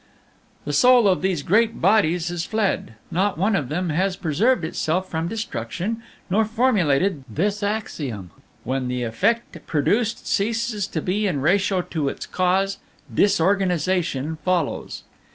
[0.65, 2.95] The soul of those great bodies has fled.
[3.11, 8.31] Not one of them has preserved itself from destruction, nor formulated this axiom:
[8.63, 12.79] When the effect produced ceases to be in a ratio to its cause,
[13.13, 15.03] disorganization follows.